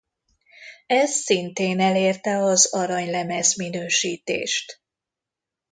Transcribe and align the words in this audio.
Ez 0.87 1.09
szintén 1.11 1.79
elérte 1.79 2.37
az 2.37 2.73
aranylemez 2.73 3.55
minősítést. 3.57 4.81